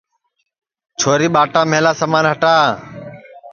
[0.99, 2.55] چھوری ٻاٹا مِلا سمان ہٹا